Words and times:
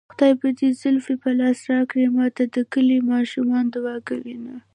خدای 0.13 0.33
به 0.39 0.47
دې 0.59 0.69
زلفې 0.81 1.15
په 1.23 1.29
لاس 1.39 1.59
راکړي 1.73 2.07
ماته 2.17 2.43
د 2.55 2.57
کلي 2.73 2.97
ماشومان 3.11 3.65
دوعا 3.73 3.97
کوينه 4.07 4.55